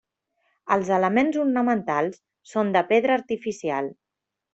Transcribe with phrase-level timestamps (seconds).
[0.75, 2.17] Els elements ornamentals
[2.53, 3.93] són de pedra artificial.